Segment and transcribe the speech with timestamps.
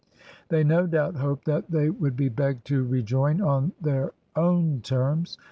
[0.49, 5.37] They no doubt hoped that they would be begged to rejoin on their own terms.